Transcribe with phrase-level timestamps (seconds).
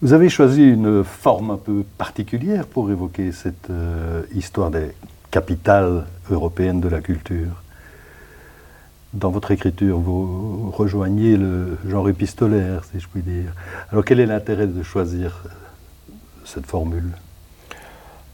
[0.00, 4.92] Vous avez choisi une forme un peu particulière pour évoquer cette euh, histoire des
[5.32, 7.64] capitales européennes de la culture.
[9.12, 13.52] Dans votre écriture, vous rejoignez le genre épistolaire, si je puis dire.
[13.90, 15.42] Alors quel est l'intérêt de choisir
[16.44, 17.10] cette formule?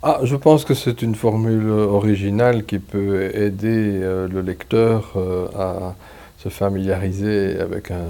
[0.03, 5.47] Ah, je pense que c'est une formule originale qui peut aider euh, le lecteur euh,
[5.59, 5.95] à
[6.37, 8.05] se familiariser avec un,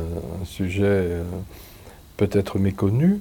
[0.45, 1.21] sujet
[2.17, 3.21] peut-être méconnu.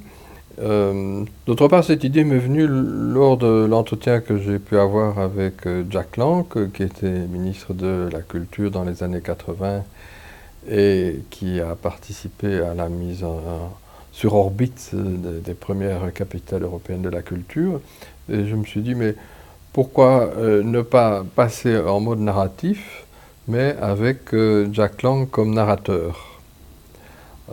[0.58, 6.18] D'autre part, cette idée m'est venue lors de l'entretien que j'ai pu avoir avec Jack
[6.18, 9.84] Lang, qui était ministre de la Culture dans les années 80
[10.70, 13.26] et qui a participé à la mise
[14.12, 17.82] sur orbite des premières capitales européennes de la culture.
[18.30, 19.16] Et je me suis dit, mais
[19.74, 23.06] pourquoi euh, ne pas passer en mode narratif,
[23.48, 26.40] mais avec euh, Jack Lang comme narrateur?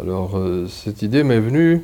[0.01, 1.83] Alors, euh, cette idée m'est venue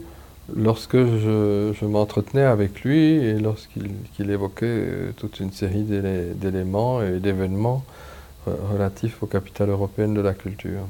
[0.55, 4.85] lorsque je, m'entretenais avec lui et lorsqu'il évoquait
[5.17, 7.85] toute une série d'éléments et d'événements
[8.47, 10.87] relatifs aux capitales européennes de la culture.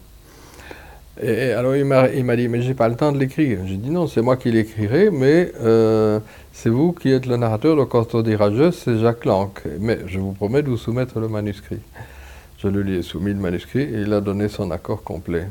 [1.22, 3.60] Et, alors il m'a dit, mais j'ai pas le temps de l'écrire.
[3.66, 5.52] J'ai dit non, c'est moi qui l'écrirai, mais
[6.52, 9.50] c'est vous qui êtes le narrateur, donc quand on dira je, c'est Jacques Lang.
[9.80, 11.80] Mais je vous promets de vous soumettre le manuscrit.
[12.58, 15.48] Je lui ai soumis le manuscrit et il a donné son accord complet.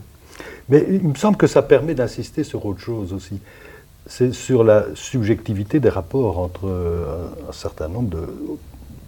[0.70, 3.39] Mais il me semble que ça permet d'insister sur autre chose aussi.
[4.08, 8.28] C'est sur la subjectivité des rapports entre euh, un certain nombre de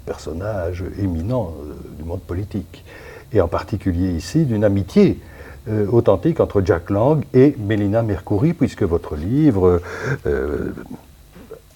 [0.07, 2.83] personnages éminents euh, du monde politique.
[3.31, 5.19] Et en particulier ici, d'une amitié
[5.69, 9.81] euh, authentique entre Jack Lang et Mélina Mercouri, puisque votre livre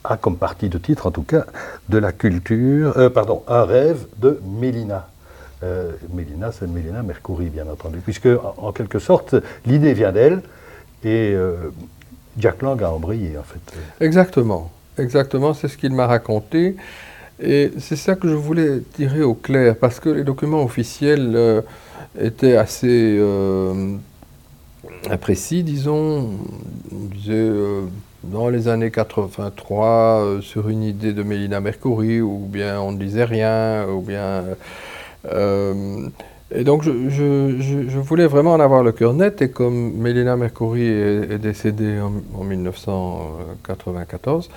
[0.03, 1.45] a comme partie de titre, en tout cas,
[1.89, 5.09] de la culture, pardon, un rêve de Mélina.
[6.11, 9.35] Mélina, c'est Mélina Mercouri, bien entendu, puisque, en, quelque sorte,
[9.67, 10.41] l'idée vient d'elle
[11.03, 11.35] et
[12.37, 14.03] Jack Lang a embrayé, en fait.
[14.03, 16.75] Exactement, exactement, c'est ce qu'il m'a raconté.
[17.41, 21.63] Et c'est ça que je voulais tirer au clair, parce que les documents officiels
[22.19, 23.19] étaient assez
[25.09, 26.29] imprécis, disons.
[26.91, 27.49] On disait
[28.23, 32.97] dans les années 83 euh, sur une idée de Mélina Mercouri, ou bien on ne
[32.97, 34.43] disait rien, ou bien...
[36.53, 40.35] Euh, et donc je, je, voulais vraiment en avoir le cœur net, et comme Mélina
[40.35, 44.49] Mercouri est, décédée en, 1994,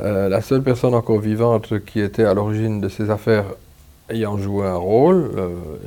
[0.00, 3.44] euh, la seule personne encore vivante qui était à l'origine de ces affaires
[4.10, 5.30] ayant joué un rôle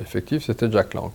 [0.01, 1.11] effectif, c'était Jack Lang.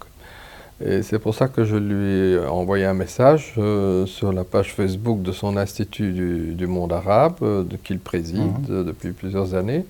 [0.84, 4.74] Et c'est pour ça que je lui ai envoyé un message euh, sur la page
[4.74, 8.84] Facebook de son Institut du, monde arabe, euh, qu'il préside mhm.
[8.84, 9.84] depuis plusieurs années.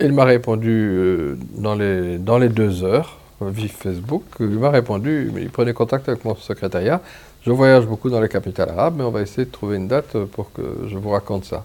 [0.00, 4.22] Il m'a répondu euh, dans, les, dans les deux heures, via Facebook.
[4.40, 7.00] Il m'a répondu, il prenait contact avec mon secrétariat.
[7.42, 10.16] Je voyage beaucoup dans les capitales arabes, mais on va essayer de trouver une date
[10.32, 11.64] pour que je vous raconte ça.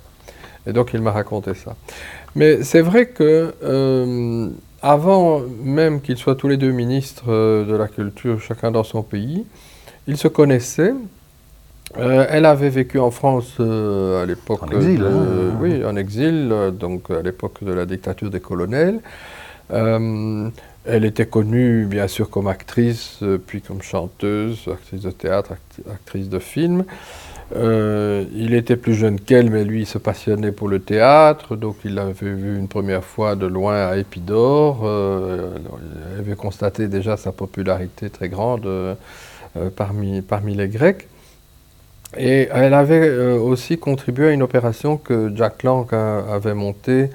[0.65, 1.75] Et donc il m'a raconté ça.
[2.35, 3.53] Mais c'est vrai que
[4.83, 9.01] avant même qu'ils soient tous les deux ministres euh, de la culture, chacun dans son
[9.01, 9.45] pays,
[10.07, 10.93] ils se connaissaient.
[11.97, 14.61] Euh, elle avait vécu en France euh, à l'époque.
[14.63, 15.57] En exil, hein.
[15.61, 18.99] Oui, en exil, donc à l'époque de la dictature des colonels.
[20.85, 25.53] Elle était connue, bien sûr, comme actrice, puis comme chanteuse, actrice de théâtre,
[25.89, 26.85] actrice de film.
[27.55, 31.77] Euh, il était plus jeune qu'elle, mais lui, il se passionnait pour le théâtre, donc
[31.85, 34.81] il l'avait vu une première fois de loin à Épidore.
[34.83, 35.55] Euh,
[36.15, 38.95] il avait constaté déjà sa popularité très grande euh,
[39.75, 41.07] parmi les Grecs.
[42.15, 47.09] Et elle avait aussi contribué à une opération que Jack Lang avait montée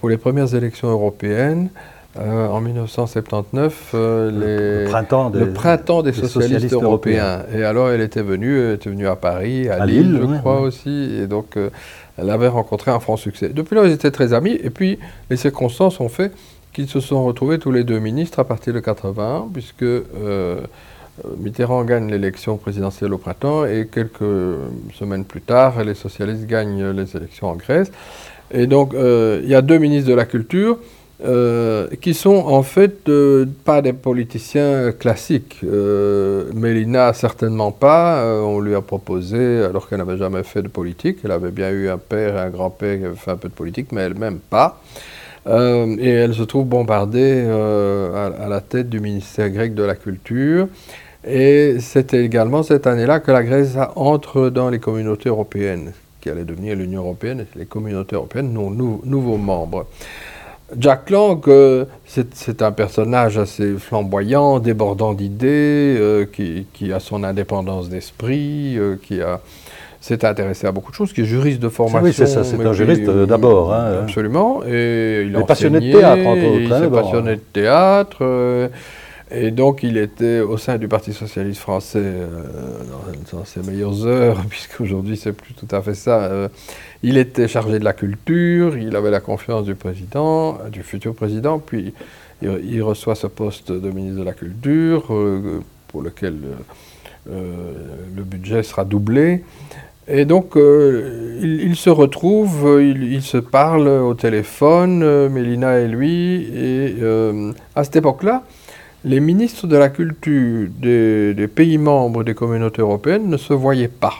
[0.00, 1.68] pour les premières élections européennes.
[2.16, 7.42] Euh, en 1979, euh, le, printemps des, le, printemps des, socialistes, européens.
[7.52, 11.18] Et alors, elle était venue, elle était venue à Paris, à, Lille, je crois aussi,
[11.20, 11.70] et donc euh,
[12.16, 13.48] elle avait rencontré un franc succès.
[13.48, 16.30] Depuis là, ils étaient très amis, et puis les circonstances ont fait
[16.72, 19.84] qu'ils se sont retrouvés tous les deux ministres à partir de 81, puisque
[21.38, 24.22] Mitterrand gagne l'élection présidentielle au printemps, et quelques
[24.94, 27.90] semaines plus tard, les socialistes gagnent les élections en Grèce.
[28.52, 30.78] Et donc, il y a deux ministres de la Culture.
[31.24, 35.60] Euh, qui sont en fait euh, pas des politiciens classiques.
[35.64, 38.22] Euh, Mélina, certainement pas.
[38.42, 41.88] on lui a proposé, alors qu'elle n'avait jamais fait de politique, elle avait bien eu
[41.88, 44.82] un père et un grand-père qui avaient fait un peu de politique, mais elle-même pas.
[45.46, 50.68] et elle se trouve bombardée à, la tête du ministère grec de la Culture.
[51.26, 56.44] Et c'était également cette année-là que la Grèce entre dans les communautés européennes, qui allait
[56.44, 59.86] devenir l'Union européenne, les communautés européennes, non, nouveaux membres.
[60.78, 67.88] Jack Lang, euh, c'est un personnage assez flamboyant, débordant d'idées, euh, qui, a son indépendance
[67.88, 69.40] d'esprit, euh, qui a...
[70.00, 72.02] s'est intéressé à beaucoup de choses, qui est juriste de formation.
[72.02, 73.72] Oui, c'est ça, c'est un juriste d'abord.
[73.72, 74.62] Hein, absolument.
[74.66, 76.60] Et il, a passionné de théâtre, entre autres.
[76.60, 78.70] Il hein, s'est passionné de théâtre.
[79.30, 82.26] Et donc, il était au sein du Parti socialiste français euh,
[83.32, 86.24] dans, ses meilleures heures, puisqu'aujourd'hui, c'est plus tout à fait ça.
[86.24, 86.48] Euh,
[87.02, 91.58] il était chargé de la culture, il avait la confiance du président, du futur président,
[91.58, 91.94] puis
[92.42, 96.36] il, reçoit ce poste de ministre de la Culture, euh, pour lequel
[97.26, 99.42] le budget sera doublé.
[100.06, 106.96] Et donc, il, se retrouve, il, se parle au téléphone, Mélina et lui, et
[107.74, 108.42] à cette époque-là,
[109.04, 114.14] les ministres de la culture des, pays membres des communautés européennes ne se voyaient pas.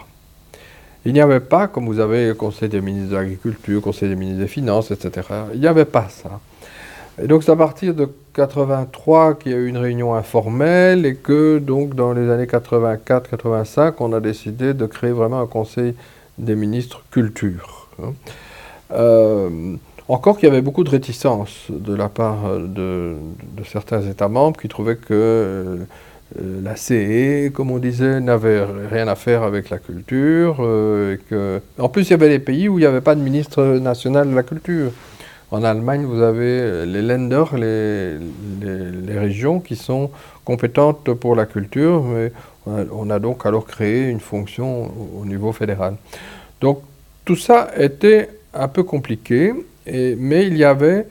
[1.06, 4.16] Il n'y avait pas, comme vous avez le Conseil des ministres de l'Agriculture, Conseil des
[4.16, 5.26] ministres des Finances, etc.
[5.54, 6.40] Il n'y avait pas ça.
[7.22, 11.14] Et donc c'est à partir de 83 qu'il y a eu une réunion informelle et
[11.14, 15.94] que donc dans les années 84-85, on a décidé de créer vraiment un Conseil
[16.38, 17.88] des ministres culture.
[18.02, 18.12] Hein.
[18.92, 19.76] Euh,
[20.08, 23.14] encore qu'il y avait beaucoup de réticence de la part de,
[23.66, 25.86] certains États membres qui trouvaient que
[26.40, 30.56] euh, la CE, comme on disait, n'avait rien à faire avec la culture.
[30.60, 31.60] Euh, que...
[31.78, 34.28] En plus, il y avait des pays où il n'y avait pas de ministre national
[34.28, 34.90] de la culture.
[35.50, 40.10] En Allemagne, vous avez les Länder, les, régions qui sont
[40.44, 42.32] compétentes pour la culture, mais
[42.66, 45.94] on a donc alors créé une fonction au niveau fédéral.
[46.60, 46.80] Donc
[47.24, 49.52] tout ça était un peu compliqué
[49.86, 51.06] mais il y avait,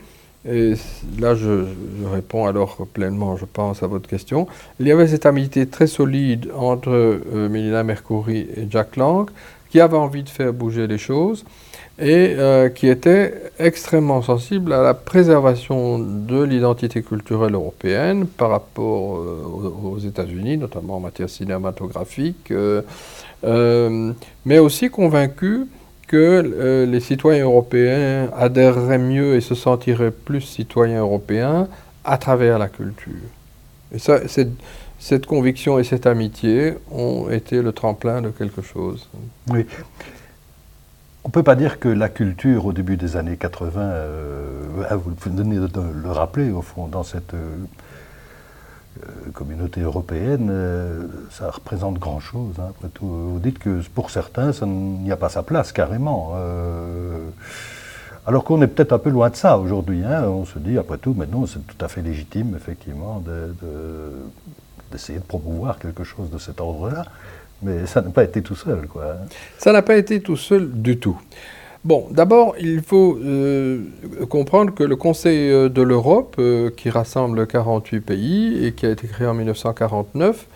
[0.50, 0.74] et
[1.20, 1.66] là je,
[2.12, 4.48] réponds alors pleinement, je pense, à votre question,
[4.80, 9.30] il y avait cette amitié très solide entre euh, Melina Mercouri et Jack Lang,
[9.70, 11.46] qui avait envie de faire bouger les choses
[12.00, 19.18] et euh, qui était extrêmement sensible à la préservation de l'identité culturelle européenne par rapport
[19.18, 19.44] euh,
[19.84, 22.52] aux, États-Unis, notamment en matière cinématographique,
[23.44, 25.68] mais aussi convaincu
[26.08, 31.68] que euh, les citoyens européens adhéreraient mieux et se sentiraient plus citoyens européens
[32.04, 33.14] à travers la culture.
[33.94, 34.00] Et
[35.00, 39.08] cette conviction et cette amitié ont été le tremplin de quelque chose.
[39.50, 39.66] Oui.
[41.26, 44.98] On ne peut pas dire que la culture au début des années 80, euh, ah,
[44.98, 45.70] vous venez de
[46.04, 47.56] le rappeler au fond, dans cette euh,
[49.34, 52.56] communauté européenne, euh, ça représente grand-chose.
[52.60, 56.34] Hein, vous dites que pour certains, ça n'y a pas sa place carrément.
[56.36, 57.28] Euh,
[58.26, 60.04] alors qu'on est peut-être un peu loin de ça aujourd'hui.
[60.04, 63.22] Hein, on se dit, après tout, maintenant, c'est tout à fait légitime, effectivement,
[64.92, 67.06] d'essayer de, promouvoir quelque chose de cet ordre-là.
[67.62, 69.16] Mais ça n'a pas été tout seul, quoi.
[69.58, 71.20] Ça n'a pas été tout seul du tout.
[71.86, 73.82] Bon, d'abord, il faut euh,
[74.30, 78.90] comprendre que le Conseil euh, de l'Europe, euh, qui rassemble 48 pays et qui a
[78.90, 80.48] été créé en 1949,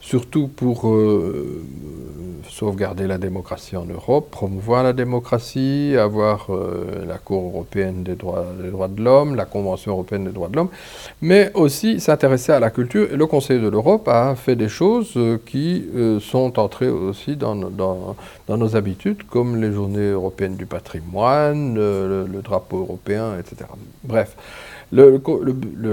[0.00, 1.62] surtout pour euh,
[2.48, 8.46] sauvegarder la démocratie en Europe, promouvoir la démocratie, avoir euh, la Cour européenne des droits,
[8.60, 10.70] des droits de l'homme, la Convention européenne des droits de l'homme,
[11.20, 13.12] mais aussi s'intéresser à la culture.
[13.12, 15.84] Et le Conseil de l'Europe a fait des choses euh, qui
[16.20, 23.38] sont entrées aussi dans, nos habitudes, comme les journées européennes du patrimoine, le drapeau européen,
[23.38, 23.66] etc.
[24.02, 24.34] Bref.
[24.92, 25.18] Le,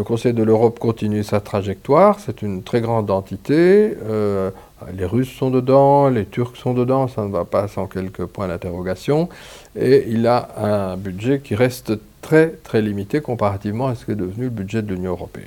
[0.03, 3.95] Conseil de l'Europe continue sa trajectoire, c'est une très grande entité.
[4.09, 4.49] Euh,
[4.95, 8.47] les Russes sont dedans, les Turcs sont dedans, ça ne va pas sans quelques points
[8.47, 9.29] d'interrogation.
[9.79, 14.45] Et il a un budget qui reste très très limité comparativement à ce qu'est devenu
[14.45, 15.45] le budget de l'Union européenne.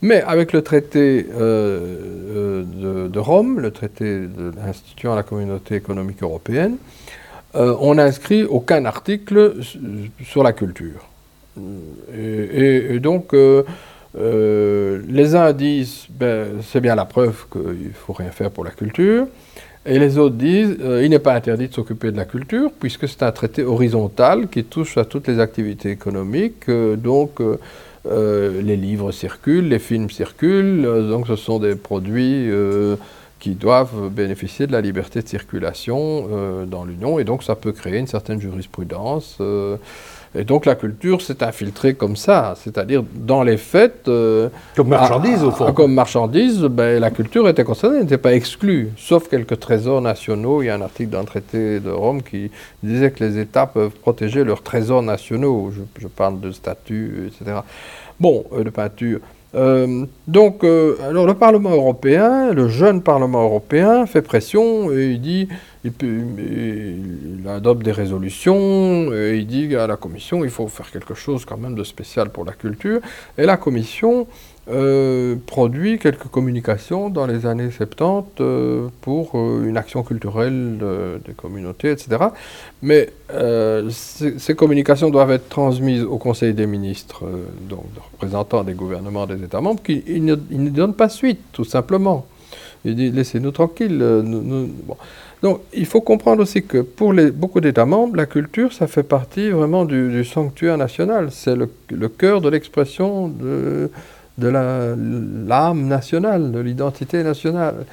[0.00, 4.22] Mais avec le traité euh, euh, de, Rome, le traité
[4.66, 6.78] instituant la communauté économique européenne,
[7.52, 9.56] on n'a inscrit aucun article
[10.22, 11.09] sur la culture.
[12.16, 13.62] Et, donc, euh,
[14.18, 18.64] euh, les uns disent, ben, c'est bien la preuve qu'il ne faut rien faire pour
[18.64, 19.26] la culture.
[19.86, 23.08] Et les autres disent, euh, il n'est pas interdit de s'occuper de la culture, puisque
[23.08, 26.68] c'est un traité horizontal qui touche à toutes les activités économiques.
[26.68, 27.40] donc,
[28.04, 32.50] les livres circulent, les films circulent, donc ce sont des produits
[33.40, 36.28] qui doivent bénéficier de la liberté de circulation
[36.66, 39.40] dans l'Union, et donc ça peut créer une certaine jurisprudence.
[40.34, 44.06] Et donc la culture s'est infiltrée comme ça, c'est-à-dire dans les fêtes.
[44.06, 45.72] Euh, comme marchandise, au fond.
[45.72, 50.62] Comme marchandise, ben, la culture était concernée, n'était pas exclue, sauf quelques trésors nationaux.
[50.62, 52.52] Il y a un article d'un traité de Rome qui
[52.84, 55.72] disait que les États peuvent protéger leurs trésors nationaux.
[56.00, 57.58] Je, parle de statues, etc.
[58.20, 59.18] Bon, euh, de peinture.
[59.54, 65.48] Euh, donc, alors le Parlement européen, le jeune Parlement européen, fait pression et il dit
[65.84, 71.44] il, adopte des résolutions, et il dit à la Commission il faut faire quelque chose
[71.44, 73.00] quand même de spécial pour la culture.
[73.38, 74.26] Et la Commission
[74.70, 80.78] euh, produit quelques communications dans les années 70 euh, pour euh, une action culturelle
[81.26, 82.26] des communautés, etc.
[82.82, 83.08] Mais
[83.90, 87.24] ces communications doivent être transmises au Conseil des ministres,
[87.68, 92.26] donc représentants des gouvernements des États membres, qui ne, donnent pas suite, tout simplement.
[92.84, 93.98] Ils disent laissez-nous tranquilles.
[95.42, 99.50] Donc il faut comprendre aussi que pour beaucoup d'États membres, la culture, ça fait partie
[99.50, 101.28] vraiment du, sanctuaire national.
[101.30, 103.90] C'est le, le, cœur de l'expression de
[104.40, 107.84] de l'âme nationale, de l'identité nationale.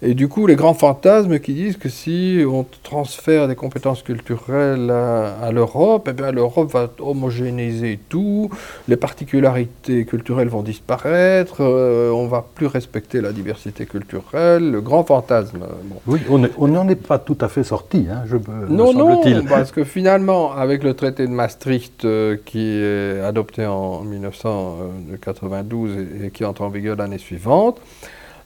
[0.00, 4.90] Et du coup, les grands fantasmes qui disent que si on transfère des compétences culturelles
[4.90, 8.48] à, l'Europe, eh bien l'Europe va homogénéiser tout,
[8.86, 15.02] les particularités culturelles vont disparaître, euh, on va plus respecter la diversité culturelle, le grand
[15.02, 15.66] fantasme.
[16.06, 18.36] Oui, on n'en est pas tout à fait sorti, hein, je
[18.68, 24.02] Non, non, parce que finalement, avec le traité de Maastricht euh, qui est adopté en
[24.02, 27.80] 1992 et, et qui entre en vigueur l'année suivante,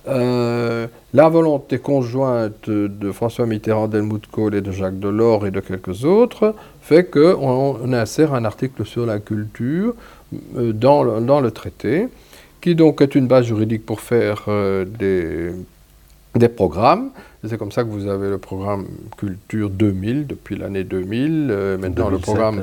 [0.09, 5.61] euh, la volonté conjointe de François Mitterrand, d'Helmut Kohl et de Jacques Delors et de
[5.61, 9.94] quelques autres fait qu'on on insère un article sur la culture
[10.56, 12.09] euh, dans, le, dans, le, traité,
[12.61, 15.52] qui donc est une base juridique pour faire euh, des,
[16.35, 17.11] des programmes.
[17.44, 21.76] C'est comme ça que vous avez le programme Culture 2000 depuis l'année 2000.
[21.80, 22.62] maintenant, le programme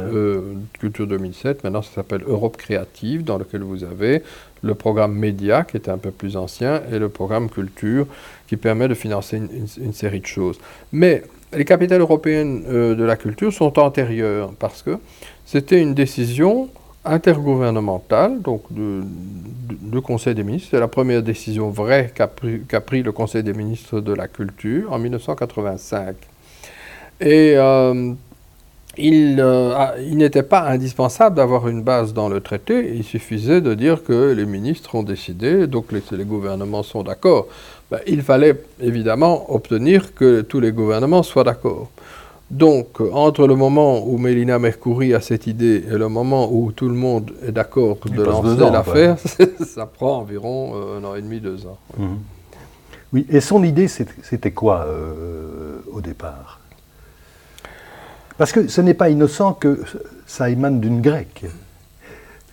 [0.79, 4.23] Culture 2007, maintenant ça s'appelle Europe créative, dans lequel vous avez
[4.61, 8.07] le programme Média, qui était un peu plus ancien, et le programme Culture,
[8.47, 10.59] qui permet de financer une, série de choses.
[10.91, 11.23] Mais
[11.53, 14.97] les capitales européennes euh, de la culture sont antérieures, parce que
[15.45, 16.69] c'était une décision
[17.05, 20.69] intergouvernementale, donc du Conseil des ministres.
[20.71, 24.99] C'est la première décision vraie qu'a pris, le Conseil des ministres de la culture en
[24.99, 26.15] 1985.
[27.21, 28.13] Et euh,
[29.01, 34.03] euh, il, n'était pas indispensable d'avoir une base dans le traité, il suffisait de dire
[34.03, 37.47] que les ministres ont décidé, donc les, gouvernements sont d'accord.
[37.91, 41.89] Ben, il fallait évidemment obtenir que tous les gouvernements soient d'accord.
[42.51, 46.89] Donc, entre le moment où Mélina Mercouri a cette idée et le moment où tout
[46.89, 49.17] le monde est d'accord de lancer l'affaire,
[49.65, 51.77] ça prend environ euh, un an et demi, deux ans.
[51.97, 52.17] Mhm.
[53.13, 56.58] Oui, et son idée, c'était quoi euh, au départ?
[58.39, 59.81] Parce que ce n'est pas innocent que
[60.25, 61.43] ça émane d'une grecque.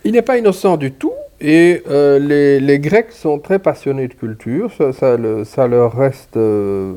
[0.03, 1.13] Il n'est pas innocent du tout.
[1.39, 2.19] Et euh,
[2.59, 6.91] les, Grecs sont très passionnés de culture, ça, leur reste euh,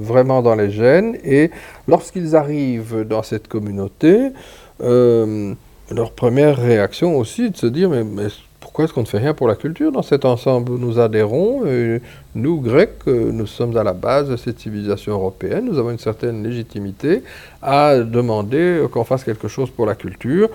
[0.00, 1.16] vraiment dans les gènes.
[1.24, 1.50] Et
[1.88, 4.30] lorsqu'ils arrivent dans cette communauté,
[4.82, 5.54] euh,
[5.90, 8.26] leur première réaction aussi est de se dire mais
[8.64, 11.64] pourquoi est-ce qu'on ne fait rien pour la culture dans cet ensemble où nous adhérons
[12.34, 15.98] Nous, Grecs, euh, nous sommes à la base de cette civilisation européenne, nous avons une
[15.98, 17.22] certaine légitimité
[17.60, 20.48] à demander qu'on fasse quelque chose pour la culture.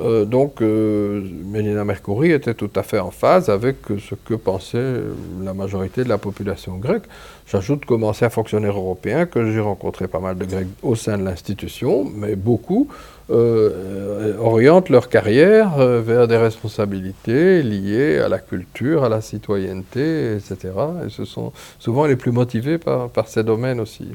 [0.00, 4.94] Euh, donc, euh, Mélina Mercouri était tout à fait en phase avec ce que pensait
[5.42, 7.04] la majorité de la population grecque.
[7.46, 11.24] J'ajoute comme ancien fonctionnaire européen que j'ai rencontré pas mal de Grecs au sein de
[11.24, 12.88] l'institution, mais beaucoup
[13.32, 20.34] euh, orientent leur carrière euh, vers des responsabilités liées à la culture, à la citoyenneté,
[20.34, 20.72] etc.
[21.06, 24.08] Et ce sont souvent les plus motivés par, ces domaines aussi.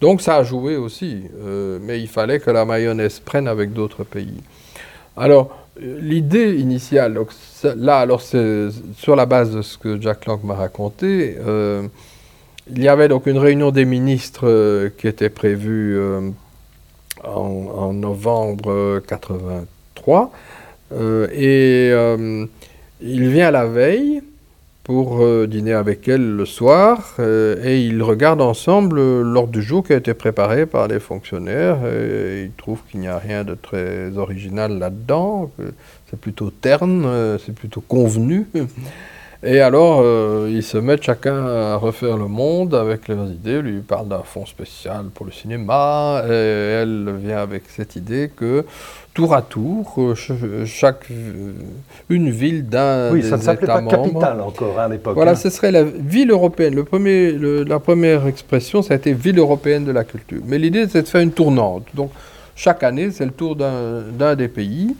[0.00, 4.04] Donc ça a joué aussi, euh, mais il fallait que la mayonnaise prenne avec d'autres
[4.04, 4.42] pays.
[5.18, 7.18] Alors, l'idée initiale,
[7.76, 11.36] là, alors c'est sur la base de ce que Jack Lang m'a raconté,
[12.68, 15.98] il y avait donc une réunion des ministres qui était prévue
[17.26, 20.32] en, novembre 83.
[20.92, 22.46] Euh, et euh,
[23.00, 24.22] il vient la veille
[24.84, 29.92] pour euh, dîner avec elle le soir et ils regardent ensemble l'ordre du jour qui
[29.92, 31.78] a été préparé par les fonctionnaires.
[31.86, 35.50] Et ils trouvent qu'il n'y a rien de très original là-dedans,
[36.08, 38.46] c'est plutôt terne, c'est plutôt convenu.
[39.46, 43.62] Et alors, euh, ils se mettent chacun à refaire le monde avec leurs idées.
[43.62, 48.64] Lui parle d'un fonds spécial pour le cinéma, et elle vient avec cette idée que
[49.14, 51.06] tour à tour, euh, chaque
[52.08, 55.14] une ville d'un oui, ça ne s'appelait pas capitale encore hein, à l'époque.
[55.14, 55.36] Voilà, hein.
[55.36, 56.74] ce serait la ville européenne.
[56.74, 60.42] Le premier, la première expression, ça a été ville européenne de la culture.
[60.44, 61.84] Mais l'idée, c'est de faire une tournante.
[61.94, 62.10] Donc,
[62.56, 64.96] chaque année, c'est le tour d'un des pays.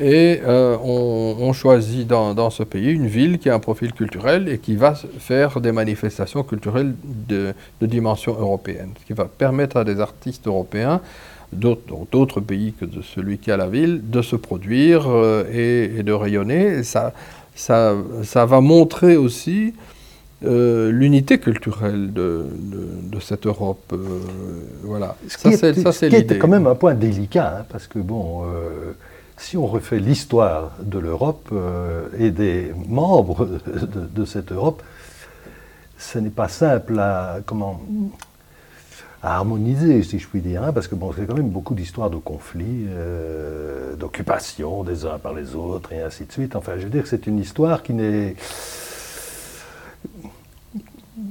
[0.00, 4.58] Et euh, on, choisit dans, ce pays une ville qui a un profil culturel et
[4.58, 10.00] qui va faire des manifestations culturelles de, dimension européenne, ce qui va permettre à des
[10.00, 11.00] artistes européens
[11.52, 16.12] d'autres pays que de celui qui a la ville, de se produire euh, et, de
[16.12, 16.84] rayonner.
[16.84, 17.12] ça,
[17.54, 19.72] ça, ça, va montrer aussi
[20.44, 23.94] euh, l'unité culturelle de, de, cette Europe.
[24.84, 25.16] voilà.
[25.26, 25.50] ça,
[25.92, 26.38] c'est l'idée.
[26.38, 28.44] quand même un point délicat, hein, parce que bon
[29.38, 31.52] si on refait l'histoire de l'Europe
[32.18, 33.46] et des membres
[34.14, 34.82] de, cette Europe,
[35.98, 37.38] ce n'est pas simple à,
[39.22, 42.16] harmoniser, si je puis dire, hein, parce que bon, c'est quand même beaucoup d'histoires de
[42.16, 46.54] conflits, euh, d'occupation des uns par les autres, et ainsi de suite.
[46.54, 48.36] Enfin, je veux dire que c'est une histoire qui n'est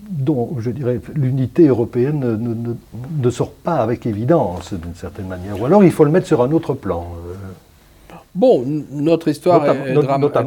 [0.10, 2.76] dont, je dirais, l'unité européenne
[3.22, 5.62] ne, sort pas avec évidence, d'une certaine manière.
[5.62, 7.08] Ou alors il faut le mettre sur un autre plan.
[8.38, 9.94] Bon, notre histoire est,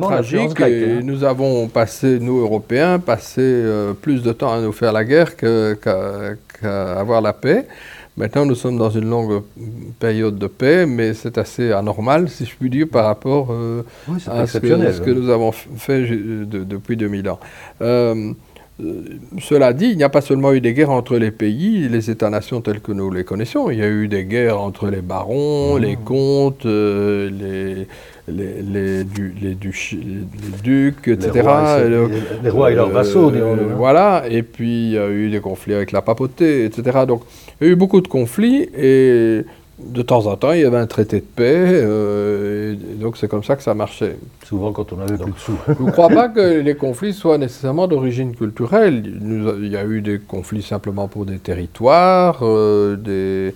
[0.00, 1.00] tragique et hein.
[1.02, 5.35] nous avons passé, nous Européens, passé euh, plus de temps à nous faire la guerre
[5.37, 7.66] qu'à avoir la paix.
[8.16, 9.42] Maintenant, nous sommes dans une longue
[9.99, 13.82] période de paix, mais c'est assez anormal, si je puis dire, par rapport euh,
[14.28, 17.40] à ce que, nous avons fait depuis 2000 ans.
[17.82, 18.32] Euh,
[19.41, 22.61] cela dit, il n'y a pas seulement eu des guerres entre les pays, les États-nations
[22.61, 23.71] tels que nous les connaissons.
[23.71, 25.83] Il y a eu des guerres entre les barons, mmh.
[25.83, 27.87] les comtes, les,
[28.29, 29.05] les, les,
[29.43, 29.55] les,
[30.63, 31.33] ducs, etc.
[32.43, 35.75] Les rois, et, leurs vassaux, euh, Voilà, et puis il y a eu des conflits
[35.75, 37.01] avec la papauté, etc.
[37.07, 37.23] Donc
[37.61, 39.45] il y a eu beaucoup de conflits et
[39.85, 43.45] de temps en temps il y avait un traité de paix, euh, donc c'est comme
[43.45, 44.17] ça que ça marchait.
[44.45, 45.57] Souvent quand on avait plus de sous.
[45.67, 49.03] je ne crois pas que les conflits soient nécessairement d'origine culturelle.
[49.05, 53.55] Il y a eu des conflits simplement pour des territoires, euh, des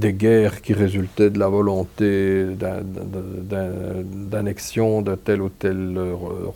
[0.00, 2.46] des guerres qui résultaient de la volonté
[4.30, 5.98] d'annexion de tel ou tel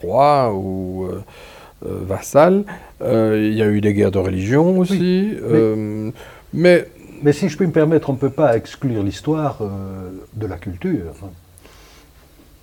[0.02, 1.22] roi ou euh,
[1.86, 2.64] euh, vassal.
[3.02, 5.36] Euh, il y a eu des guerres de religion aussi.
[5.44, 6.12] mais,
[6.54, 6.86] mais,
[7.32, 9.58] si je puis me permettre, on ne peut pas exclure l'histoire
[10.34, 11.14] de la culture.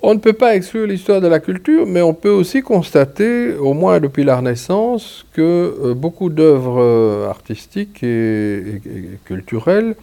[0.03, 3.73] On ne peut pas exclure l'histoire de la culture, mais on peut aussi constater, au
[3.73, 8.81] moins depuis la Renaissance, que beaucoup d'œuvres artistiques et
[9.25, 9.95] culturelles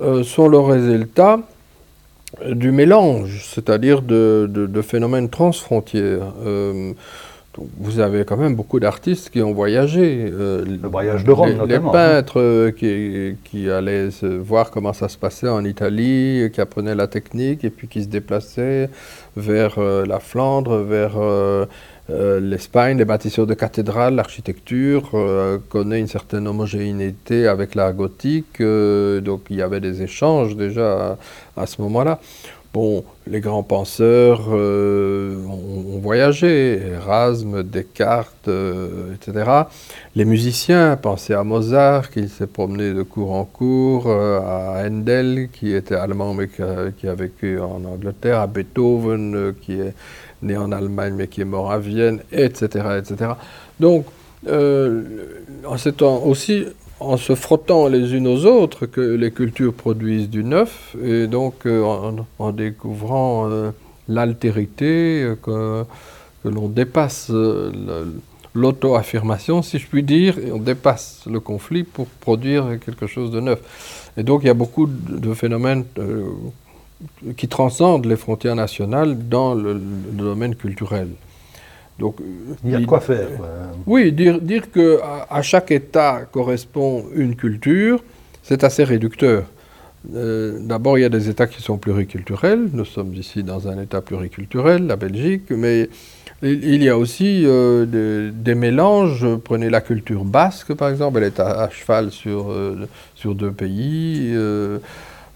[0.00, 1.40] euh, sont le résultat
[2.46, 6.32] du mélange, c'est-à-dire de, phénomènes transfrontières.
[7.58, 10.30] Euh, vous avez quand même beaucoup d'artistes qui ont voyagé.
[10.32, 11.92] Euh, le voyage de Rome, les, notamment.
[11.92, 14.08] Les peintres qui, qui, allaient
[14.40, 18.08] voir comment ça se passait en Italie, qui apprenaient la technique et puis qui se
[18.08, 18.90] déplaçaient
[19.36, 21.16] vers la Flandre, vers
[22.10, 28.60] euh, L'Espagne, les bâtisseurs de cathédrales, l'architecture euh, connaît une certaine homogénéité avec l'art gothique,
[28.60, 31.16] euh, donc il y avait des échanges déjà
[31.56, 32.18] à, ce moment-là.
[32.72, 38.48] Bon, les grands penseurs ont, voyagé, Erasme, Descartes,
[39.14, 39.64] etc.
[40.16, 45.74] Les musiciens, pensez à Mozart qui s'est promené de cours en cours, à Handel qui
[45.74, 49.94] était allemand mais qui a vécu en Angleterre, à Beethoven qui est
[50.40, 52.66] né en Allemagne mais qui est mort à Vienne, etc.
[52.98, 53.32] etc.
[53.78, 54.06] Donc,
[54.48, 55.02] euh,
[55.76, 56.66] c'est aussi
[57.08, 61.66] en se frottant les unes aux autres que les cultures produisent du neuf, et donc
[61.66, 61.82] euh,
[62.38, 63.70] en, découvrant euh,
[64.08, 65.84] l'altérité, que,
[66.42, 67.30] que l'on dépasse
[68.54, 73.40] l'auto-affirmation, si je puis dire, et on dépasse le conflit pour produire quelque chose de
[73.40, 74.10] neuf.
[74.16, 75.84] Et donc il y a beaucoup de phénomènes
[77.36, 79.80] qui transcendent les frontières nationales dans le,
[80.12, 81.08] domaine culturel.
[81.98, 82.16] Donc,
[82.64, 83.28] il y a de quoi faire.
[83.86, 88.02] Oui, dire, dire qu'à à chaque État correspond une culture,
[88.42, 89.44] c'est assez réducteur.
[90.14, 92.68] Euh, d'abord, il y a des États qui sont pluriculturels.
[92.72, 95.88] Nous sommes ici dans un État pluriculturel, la Belgique, mais
[96.42, 99.26] il y a aussi euh, des, mélanges.
[99.44, 104.34] Prenez la culture basque, par exemple, elle est à, cheval sur, euh, sur deux pays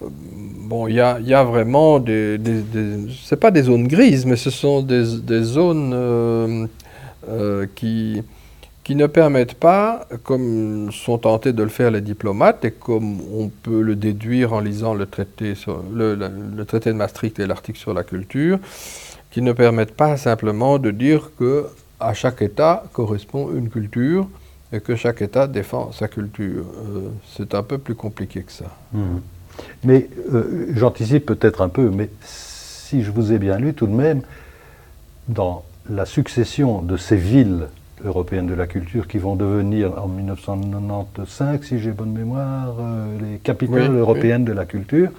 [0.00, 2.62] bon, il y a, vraiment des, des,
[3.24, 5.04] c'est pas des zones grises, mais ce sont des,
[5.42, 6.66] zones euh,
[7.28, 8.22] euh, qui,
[8.84, 13.48] qui ne permettent pas, comme sont tentés de le faire les diplomates, et comme on
[13.48, 15.54] peut le déduire en lisant le traité,
[15.92, 18.58] le, traité de Maastricht et l'article sur la culture,
[19.30, 21.66] qui ne permettent pas simplement de dire que
[21.98, 24.28] à chaque État correspond une culture
[24.72, 26.64] et que chaque État défend sa culture.
[26.76, 28.66] Euh, c'est un peu plus compliqué que ça.
[28.92, 29.16] Mmh.
[29.84, 33.92] Mais euh, j'anticipe peut-être un peu, mais si je vous ai bien lu, tout de
[33.92, 34.22] même,
[35.28, 37.68] dans la succession de ces villes
[38.04, 43.38] européennes de la culture qui vont devenir en 1995, si j'ai bonne mémoire, euh, les
[43.38, 45.10] capitales européennes de la culture,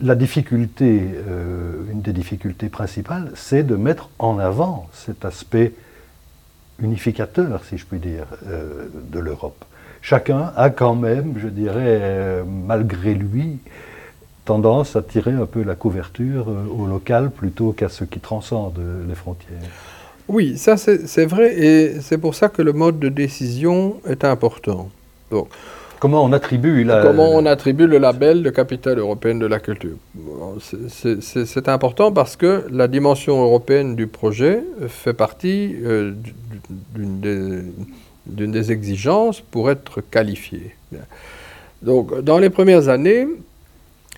[0.00, 5.72] la difficulté, euh, une des difficultés principales, c'est de mettre en avant cet aspect
[6.80, 9.64] unificateur, si je puis dire, de l'Europe
[10.02, 13.58] chacun a quand même, je dirais, euh, malgré lui,
[14.44, 18.80] tendance à tirer un peu la couverture euh, au local plutôt qu'à ce qui transcende
[19.08, 19.58] les frontières.
[20.28, 24.90] Oui, ça c'est vrai, et c'est pour ça que le mode de décision est important.
[25.30, 25.48] Donc,
[26.00, 29.96] Comment on attribue Comment on attribue le label de capitale européenne de la culture?
[30.60, 36.12] C'est important parce que la dimension européenne du projet fait partie euh,
[36.94, 37.62] d'une des,
[38.28, 40.74] des, exigences pour être qualifié.
[41.82, 43.26] Donc, dans les premières années,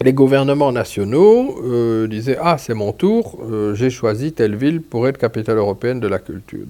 [0.02, 5.06] les gouvernements nationaux euh, disaient Ah, c'est mon tour, euh, j'ai choisi telle ville pour
[5.06, 6.60] être capitale européenne de la culture.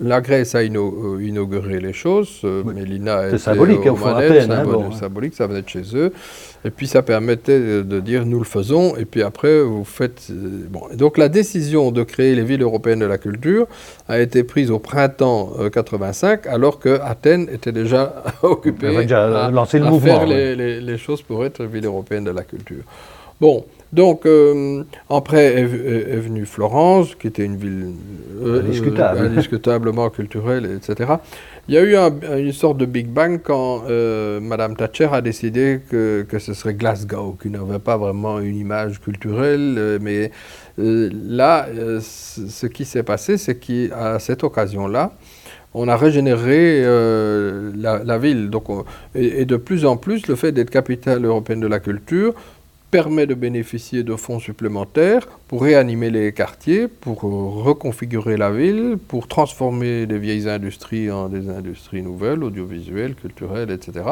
[0.00, 2.40] La Grèce a euh, inauguré les choses.
[2.42, 4.50] Euh, Mélina C'est symbolique, au fond, à peine.
[4.50, 4.64] Hein,
[4.98, 6.12] symbolique, ça venait de chez eux.
[6.64, 8.96] Et puis ça permettait de dire nous le faisons.
[8.96, 10.28] Et puis après, vous faites.
[10.30, 10.82] Euh, bon.
[10.94, 13.66] donc la décision de créer les villes européennes de la culture
[14.08, 19.78] a été prise au printemps 85, alors que Athènes était déjà occupée déjà à, lancé
[19.78, 22.82] le à mouvement, faire les, les, les, choses pour être ville européenne de la culture.
[23.40, 27.92] Bon, donc, euh, après est, est, venue Florence, qui était une ville
[28.42, 29.20] euh, indiscutable.
[29.20, 31.14] Euh, indiscutablement culturelle, etc.
[31.68, 35.20] Il y a eu un, une sorte de Big Bang quand euh, Madame Thatcher a
[35.20, 39.76] décidé que, que, ce serait Glasgow, qui n'avait pas vraiment une image culturelle.
[39.78, 40.32] Euh, mais
[40.76, 41.68] là,
[42.00, 45.12] ce qui s'est passé, c'est qu'à cette occasion-là,
[45.72, 48.50] on a régénéré la, la, ville.
[48.50, 51.78] Donc, on, et, et, de plus en plus, le fait d'être capitale européenne de la
[51.78, 52.34] culture
[52.94, 59.26] permet de bénéficier de fonds supplémentaires pour réanimer les quartiers, pour reconfigurer la ville, pour
[59.26, 64.04] transformer des vieilles industries en des industries nouvelles, audiovisuelles, culturelles, etc.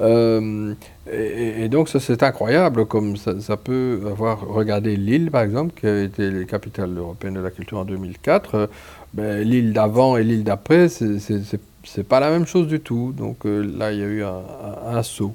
[0.00, 0.74] Euh,
[1.10, 6.02] et, donc ça c'est incroyable, comme ça, peut avoir regardé Lille par exemple, qui a
[6.02, 8.54] été la capitale européenne de la culture en 2004.
[8.54, 8.66] Euh,
[9.14, 13.14] ben, L'île d'avant et l'île d'après, c'est pas la même chose du tout.
[13.16, 15.34] Donc euh, là, il y a eu un saut.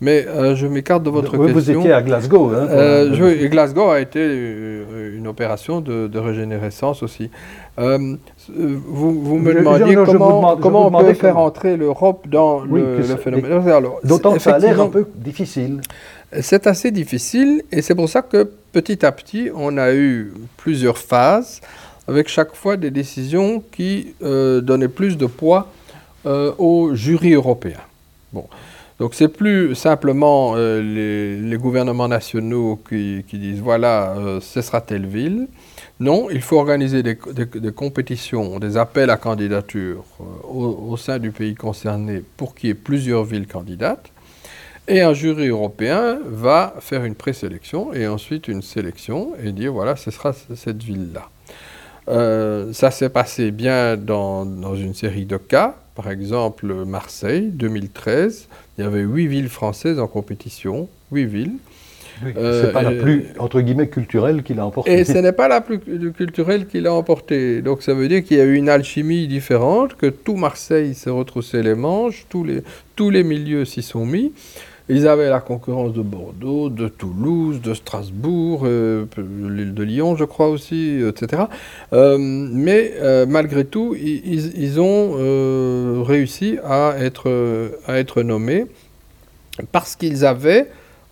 [0.00, 1.74] Mais euh, je m'écarte de votre oui, question.
[1.74, 2.52] Vous étiez à Glasgow.
[2.54, 7.30] Hein, euh, je, Glasgow a été euh, une opération de, de régénérescence aussi.
[7.78, 8.16] Euh,
[8.48, 12.62] vous, vous, me demandiez je, je, comment, demande, comment on peut faire entrer l'Europe dans
[12.66, 13.62] oui, le, le, phénomène.
[14.02, 15.82] D'autant que ça a l'air un peu difficile.
[16.40, 20.96] C'est assez difficile et c'est pour ça que petit à petit, on a eu plusieurs
[20.96, 21.60] phases
[22.08, 25.68] avec chaque fois des décisions qui donnaient plus de poids
[26.24, 27.80] au jury européen.
[28.32, 28.44] Bon.
[29.00, 35.06] Donc c'est plus simplement euh, les, gouvernements nationaux qui, disent voilà, euh, ce sera telle
[35.06, 35.48] ville.
[36.00, 37.16] Non, il faut organiser des
[37.74, 42.72] compétitions, des appels à candidature euh, au, au, sein du pays concerné pour qu'il y
[42.72, 44.12] ait plusieurs villes candidates.
[44.86, 49.96] Et un jury européen va faire une présélection et ensuite une sélection et dire voilà,
[49.96, 51.30] ce sera cette ville-là.
[52.10, 55.76] Euh, ça s'est passé bien dans, dans, une série de cas.
[55.94, 61.56] Par exemple, Marseille, 2013, il y avait huit villes françaises en compétition, huit villes.
[62.22, 64.92] Oui, euh, c'est pas la plus, entre guillemets, culturelle qui l'a emporté.
[64.92, 65.80] Et ce n'est pas la plus
[66.12, 67.62] culturelle qui l'a emporté.
[67.62, 71.10] Donc ça veut dire qu'il y a eu une alchimie différente, que tout Marseille s'est
[71.10, 72.62] retroussé les manches, tous les,
[72.94, 74.32] tous les milieux s'y sont mis.
[74.90, 80.24] Ils avaient la concurrence de Bordeaux, de Toulouse, de Strasbourg, euh, l'île de Lyon, je
[80.24, 81.44] crois aussi, etc.
[81.92, 87.30] Euh, mais euh, malgré tout, ils, ils ont réussi à être,
[87.86, 88.66] à être nommés
[89.70, 90.66] parce qu'ils avaient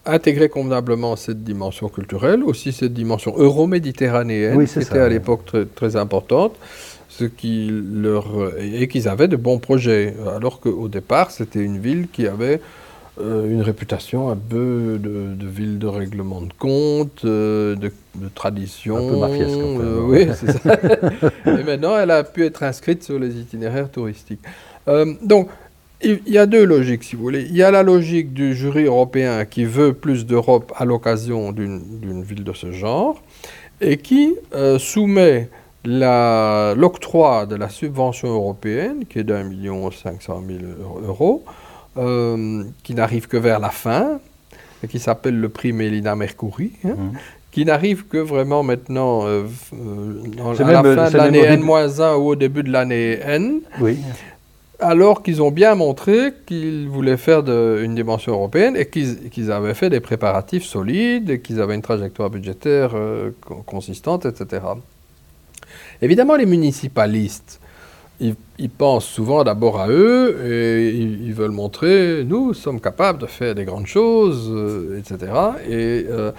[0.07, 5.45] intégré convenablement cette dimension culturelle, aussi cette dimension euro-méditerranéenne, oui, qui ça, était à l'époque
[5.45, 6.57] très, très, importante,
[7.09, 8.27] ce qui leur,
[8.59, 12.61] et qu'ils avaient de bons projets, alors qu'au départ, c'était une ville qui avait
[13.21, 18.29] euh, une réputation un peu de, de, ville de règlement de compte, euh, de, de,
[18.35, 18.97] tradition.
[18.97, 19.59] Un peu mafiesque.
[19.59, 20.79] Euh, oui, c'est ça.
[21.47, 24.43] Et maintenant, elle a pu être inscrite sur les itinéraires touristiques.
[25.23, 25.49] Donc,
[26.01, 27.43] il y a deux logiques, si vous voulez.
[27.43, 32.23] Il y a la logique du jury européen qui veut plus d'Europe à l'occasion d'une
[32.23, 33.21] ville de ce genre
[33.81, 34.37] et qui
[34.79, 35.51] soumet
[35.85, 40.69] l'octroi de la subvention européenne, qui est d'un million cinq cent mille
[41.07, 41.45] euros,
[41.99, 44.21] euh, qui n'arrive que vers la fin,
[44.89, 47.13] qui s'appelle le prix Mélina Mercouri, hein, mmh.
[47.51, 52.37] qui n'arrive que vraiment maintenant euh, euh, à la fin de l'année N-1 ou au
[52.37, 53.61] début de l'année N.
[53.81, 53.99] Oui.
[54.81, 59.51] Alors qu'ils ont bien montré qu'ils voulaient faire de, une dimension européenne et qu'ils qu
[59.51, 63.31] avaient fait des préparatifs solides et qu'ils avaient une trajectoire budgétaire euh,
[63.67, 64.63] consistante, etc.
[66.01, 67.61] Évidemment, les municipalistes,
[68.21, 73.55] ils, pensent souvent d'abord à eux et ils, veulent montrer nous sommes capables de faire
[73.55, 75.33] des grandes choses, euh, etc.
[75.69, 76.33] Et euh,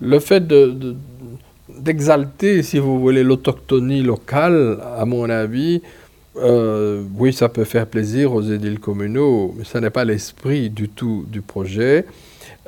[0.00, 0.44] le fait
[1.68, 5.82] d'exalter, de, si vous voulez, l'autochtonie locale, à mon avis,
[6.36, 10.88] euh, oui, ça peut faire plaisir aux édiles communaux, mais ça n'est pas l'esprit du
[10.88, 12.06] tout du projet.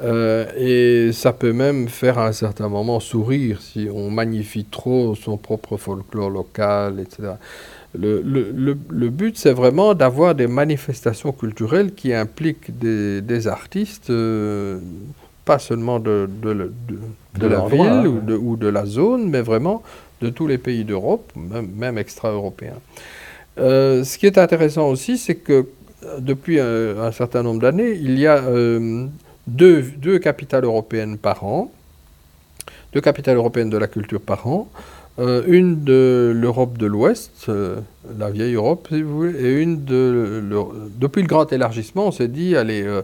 [0.02, 5.14] Euh, et ça peut même faire à un certain moment sourire si on magnifie trop
[5.14, 7.34] son propre folklore local, etc.
[7.94, 13.48] Le, le, le, le but, c'est vraiment d'avoir des manifestations culturelles qui impliquent des, des
[13.48, 14.78] artistes euh,
[15.44, 16.52] pas seulement de, de,
[17.46, 19.82] la ville ou, de, la zone, mais vraiment
[20.22, 22.78] de tous les pays d'Europe, même, extra-européens.
[23.58, 25.66] Euh, ce qui est intéressant aussi, c'est que
[26.18, 28.40] depuis un, certain nombre d'années, il y a
[29.46, 31.72] deux, deux capitales européennes par an,
[32.92, 34.68] deux capitales européennes de la culture par an,
[35.18, 37.76] euh, une de l'Europe de l'Ouest, euh,
[38.18, 40.42] la vieille Europe si vous voulez, et une de...
[40.96, 43.02] depuis le grand élargissement, on s'est dit, allez, euh,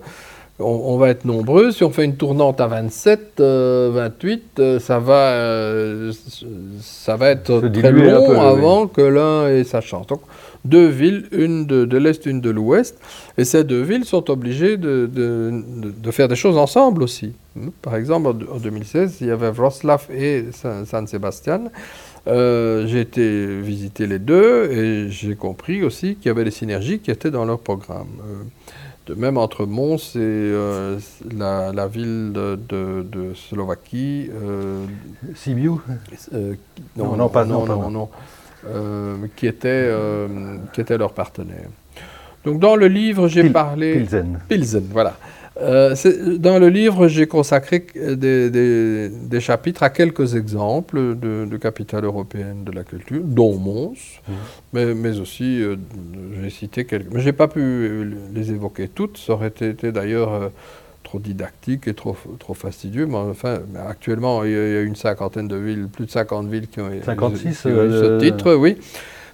[0.58, 6.10] on, va être nombreux, si on fait une tournante à 27, 28, ça, va,
[6.80, 10.06] ça va être très long avant que l'un ait sa chance.
[10.06, 10.22] Donc,
[10.64, 12.98] deux villes, une de, l'Est, une de l'Ouest,
[13.36, 17.34] et ces deux villes sont obligées de, de, faire des choses ensemble aussi.
[17.82, 21.64] Par exemple, en 2016, il y avait Wroclaw et San Sebastian.
[22.26, 26.98] Euh, j'ai été visiter les deux et j'ai compris aussi qu'il y avait des synergies
[26.98, 28.08] qui étaient dans leur programme.
[28.20, 28.42] Euh,
[29.06, 30.98] de même entre Mons et euh,
[31.34, 34.28] la, ville de, Slovaquie.
[35.34, 35.76] Sibiu?
[36.96, 38.10] non, non, pas non, non, non.
[38.12, 38.37] Euh,
[39.36, 41.68] qui, était, euh, qui était leur partenaire.
[42.44, 43.94] Donc dans le livre, j'ai parlé...
[43.94, 44.38] Pilsen.
[44.48, 45.16] Pilsen, voilà.
[45.60, 45.94] Euh,
[46.38, 48.48] dans le livre, j'ai consacré des,
[49.10, 53.90] des, chapitres à quelques exemples de, de capitales européennes de la culture, dont Mons,
[54.28, 54.32] mmh.
[54.72, 55.60] mais, mais, aussi,
[56.40, 57.12] j'ai cité quelques...
[57.12, 60.52] Mais je n'ai pas pu les évoquer toutes, ça aurait été d'ailleurs
[61.08, 63.06] trop didactique et trop, trop fastidieux.
[63.06, 66.80] Mais enfin, actuellement, il y, a une cinquantaine de villes, plus de 50 villes qui
[66.80, 68.76] ont, 56, eu ce titre, oui.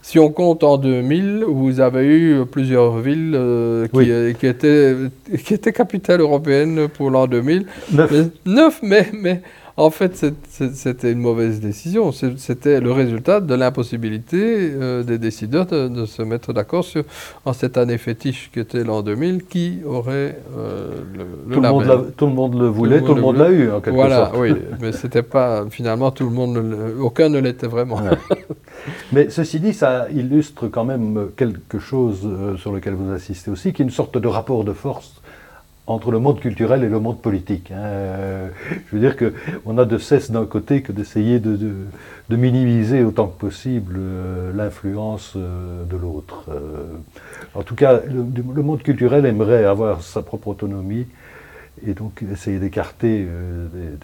[0.01, 4.95] Si on compte en 2000, vous avez eu plusieurs villes euh, qui, euh, qui, étaient,
[5.43, 7.67] qui étaient capitales européennes pour l'an 2000.
[7.93, 8.13] Neuf.
[8.45, 9.41] neuf, mais, mais
[9.77, 12.13] en fait, c'était une mauvaise décision.
[12.13, 17.03] C'était le résultat de l'impossibilité euh, des décideurs de, se mettre d'accord sur
[17.45, 22.13] en cette année fétiche qui était l'an 2000, qui aurait euh, le, tout, le monde
[22.17, 24.37] tout, le monde le voulait, tout le monde l'a eu en quelque voilà, sorte.
[24.37, 28.01] Voilà, oui, mais c'était pas finalement tout le monde, aucun ne l'était vraiment.
[29.13, 33.73] mais ceci dit, ça illustre quand même quelque chose euh, sur lequel vous assistez aussi,
[33.73, 35.21] qui est une sorte de rapport de force
[35.87, 37.71] entre le monde culturel et le monde politique.
[37.71, 37.85] Hein.
[37.85, 38.49] Euh,
[38.87, 43.29] je veux dire qu'on a de cesse d'un côté que d'essayer de, de, minimiser autant
[43.29, 46.49] que possible euh, l'influence euh, de l'autre.
[47.55, 51.07] en tout cas, le, monde culturel aimerait avoir sa propre autonomie
[51.87, 53.27] et donc essayer d'écarter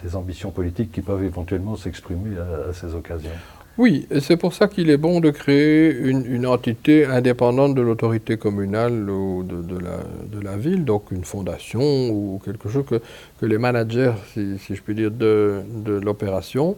[0.03, 3.31] des, ambitions politiques qui peuvent éventuellement s'exprimer à ces occasions.
[3.77, 8.35] Oui, et c'est pour ça qu'il est bon de créer une, entité indépendante de l'autorité
[8.35, 14.57] communale ou de, la, ville, donc une fondation ou quelque chose que, les managers, si,
[14.69, 15.63] je puis dire, de,
[16.03, 16.75] l'opération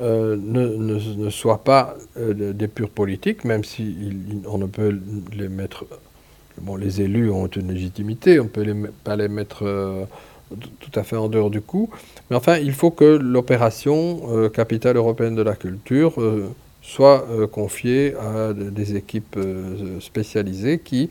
[0.00, 3.94] euh, ne, soient pas euh, des purs politiques, même si
[4.46, 4.98] on ne peut
[5.36, 5.84] les mettre...
[6.60, 8.64] Bon, les élus ont une légitimité, on ne peut
[9.04, 9.64] pas les mettre...
[9.64, 10.04] Euh,
[10.50, 11.90] tout à fait en dehors du coup.
[12.30, 16.48] Mais enfin, il faut que l'opération euh, capitale européenne de la culture euh,
[16.82, 19.38] soit euh, confiée à des équipes
[20.00, 21.10] spécialisées qui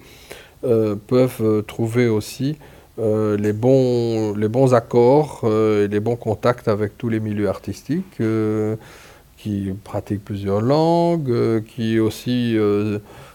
[1.08, 2.56] peuvent trouver aussi
[2.98, 8.22] les, bons, les bons accords et les bons contacts avec tous les milieux artistiques
[9.36, 12.56] qui pratiquent plusieurs langues, qui aussi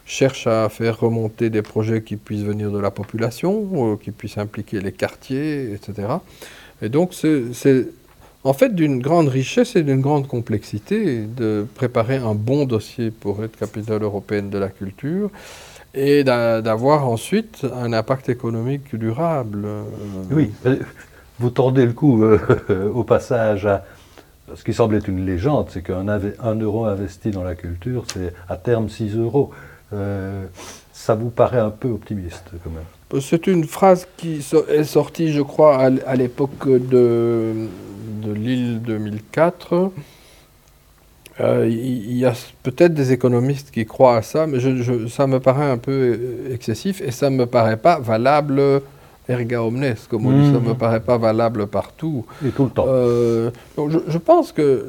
[0.09, 4.39] cherche à faire remonter des projets qui puissent venir de la population, euh, qui puissent
[4.39, 6.09] impliquer les quartiers, etc.
[6.81, 7.89] Et donc, c'est
[8.43, 13.45] en fait d'une grande richesse et d'une grande complexité de préparer un bon dossier pour
[13.45, 15.31] être capitale européenne de la culture
[15.95, 19.67] et d'avoir ensuite un impact économique durable.
[20.31, 20.51] Oui,
[21.39, 23.85] vous tordez le coup euh, au passage à
[24.55, 28.57] ce qui semble être une légende, c'est qu'un euro investi dans la culture, c'est à
[28.57, 29.51] terme 6 euros.
[29.93, 30.47] Euh,
[30.93, 35.41] ça vous paraît un peu optimiste quand même C'est une phrase qui est sortie, je
[35.41, 37.69] crois, à l'époque de,
[38.23, 39.93] de l'île 2004.
[41.41, 44.59] Euh, il y a peut-être des économistes qui croient à ça, mais
[45.09, 46.19] ça me paraît un peu
[46.51, 48.61] excessif et ça ne me paraît pas valable
[49.29, 50.77] erga omnes, comme on dit, ça ne me mmh.
[50.77, 52.25] paraît pas valable partout.
[52.45, 52.87] Et tout le temps.
[52.89, 54.89] Euh, donc je, pense que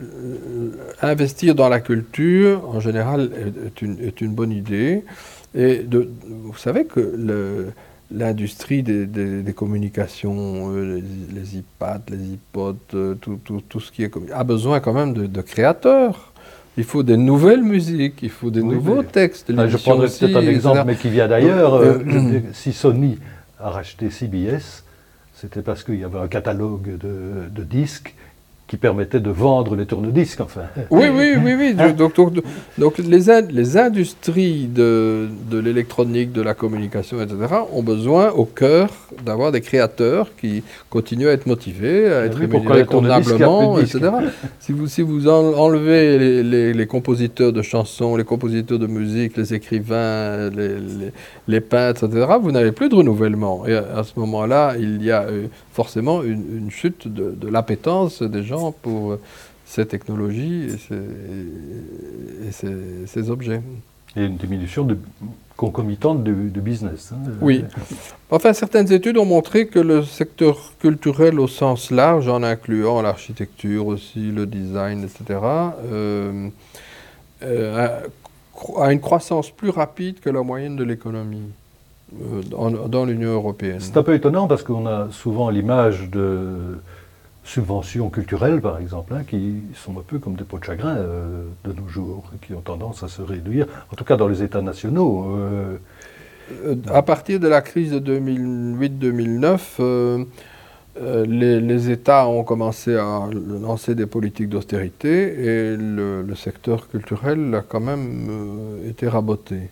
[1.01, 3.29] investir dans la culture, en général,
[3.65, 5.03] est une, est une bonne idée.
[5.55, 7.71] Et de, vous savez que
[8.11, 11.01] l'industrie des, des, communications, euh,
[11.33, 15.13] les, iPads, les iPods, euh, tout, tout, tout, ce qui est a besoin quand même
[15.13, 16.33] de, créateurs.
[16.77, 19.47] Il faut des nouvelles musiques, il faut des nouveaux textes.
[19.49, 21.73] je prendrais peut-être un exemple, mais qui vient d'ailleurs.
[21.73, 21.99] Euh,
[22.53, 23.17] si Sony
[23.59, 24.83] a racheté CBS,
[25.33, 28.15] c'était parce qu'il y avait un catalogue de disques
[28.69, 30.61] qui permettait de vendre les tourne-disques, enfin.
[30.91, 31.75] Oui, oui, oui, oui.
[31.79, 32.33] Hein donc, donc,
[32.77, 37.35] donc, les, les industries de, de l'électronique, de la communication, etc.,
[37.73, 38.89] ont besoin au cœur
[39.25, 44.01] d'avoir des créateurs qui continuent à être motivés, à être rémunérés convenablement, etc.
[44.59, 49.35] si vous, si vous enlevez les, les, les, compositeurs de chansons, les compositeurs de musique,
[49.35, 50.75] les écrivains, les,
[51.47, 53.65] les peintres, etc., vous n'avez plus de renouvellement.
[53.65, 55.47] Et à, ce moment-là, il y a euh,
[55.81, 59.17] forcément une, chute de, de l'appétence des gens pour
[59.65, 60.67] ces technologies
[62.45, 62.51] et
[63.07, 63.61] ces, objets.
[64.17, 64.97] Et une diminution de,
[65.55, 67.11] concomitante du, business.
[67.13, 67.31] Hein.
[67.39, 67.63] oui.
[68.31, 73.87] Enfin, certaines études ont montré que le secteur culturel au sens large, en incluant l'architecture
[73.87, 75.39] aussi, le design, etc.,
[75.85, 76.49] euh,
[77.43, 77.99] euh,
[78.77, 81.51] a, une croissance plus rapide que la moyenne de l'économie.
[82.11, 83.79] Dans l'Union européenne.
[83.79, 86.79] C'est un peu étonnant parce qu'on a souvent l'image de
[87.49, 91.45] subventions culturelles, par exemple, hein, qui sont un peu comme des pots de chagrin euh,
[91.65, 94.61] de nos jours, qui ont tendance à se réduire, en tout cas dans les États
[94.61, 95.35] nationaux.
[95.35, 95.77] Euh,
[96.65, 100.27] euh, à partir de la crise de 2008-2009,
[101.25, 107.61] les, États ont commencé à lancer des politiques d'austérité et le, le, secteur culturel a
[107.61, 108.27] quand même
[108.85, 109.69] été raboté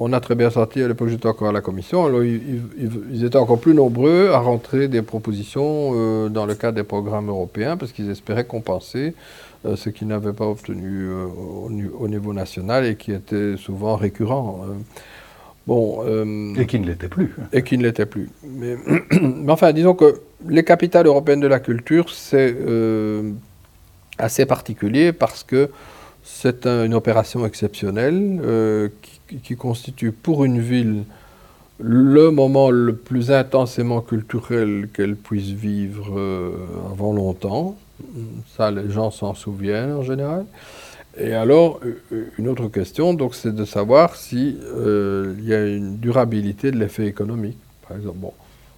[0.00, 3.36] on a très bien senti, à l'époque j'étais encore à la commission, alors ils, étaient
[3.36, 7.92] encore plus nombreux à rentrer des propositions euh, dans le cadre des programmes européens parce
[7.92, 9.14] qu'ils espéraient compenser
[9.66, 11.26] euh, ce qu'ils n'avaient pas obtenu euh,
[11.98, 14.66] au, niveau national et qui était souvent récurrent.
[15.66, 16.04] bon,
[16.56, 17.34] et qui ne l'était plus.
[17.52, 18.30] Et qui ne l'était plus.
[18.44, 18.76] Mais,
[19.20, 22.56] mais, enfin, disons que les capitales européennes de la culture, c'est
[24.16, 25.70] assez particulier parce que
[26.22, 31.04] c'est une opération exceptionnelle qui qui constitue pour une ville
[31.80, 36.50] le moment le plus intensément culturel qu'elle puisse vivre euh,
[36.90, 37.76] avant longtemps.
[38.56, 40.44] Ça, les gens s'en souviennent en général.
[41.20, 41.80] Et alors,
[42.38, 47.06] une autre question, donc, c'est de savoir s'il euh, y a une durabilité de l'effet
[47.06, 47.56] économique.
[47.88, 48.32] Par exemple, bon,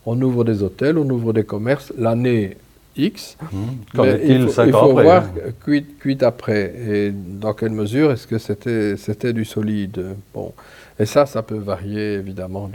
[0.06, 2.56] on ouvre des hôtels, on ouvre des commerces l'année
[2.96, 3.36] X.
[3.40, 3.58] Mmh.
[3.94, 5.84] il faut, il faut voir hein.
[6.00, 6.74] cuite, après.
[6.88, 10.16] Et dans quelle mesure est-ce que c'était, c'était du solide?
[10.34, 10.52] Bon.
[10.98, 12.70] Et ça, ça peut varier évidemment